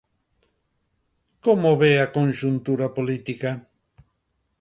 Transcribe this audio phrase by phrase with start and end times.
[1.45, 3.51] Como ve a conxuntura política?